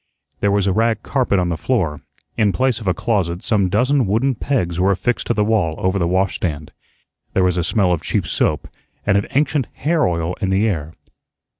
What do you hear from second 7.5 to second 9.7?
a smell of cheap soap and of ancient